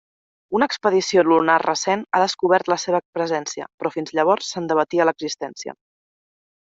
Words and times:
Una 0.59 0.67
expedició 0.69 1.23
lunar 1.27 1.57
recent 1.63 2.01
ha 2.11 2.21
descobert 2.23 2.71
la 2.73 2.77
seva 2.85 3.03
presència, 3.19 3.67
però 3.79 3.93
fins 3.97 4.15
llavors 4.21 4.51
se'n 4.55 4.71
debatia 4.73 5.07
l'existència. 5.11 5.77